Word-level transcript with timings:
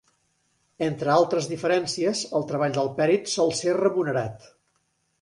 Entre 0.85 1.11
altres 1.15 1.51
diferències, 1.51 2.23
el 2.41 2.49
treball 2.53 2.75
del 2.81 2.93
pèrit 3.03 3.33
sol 3.37 3.57
ser 3.63 3.81
remunerat. 3.85 4.53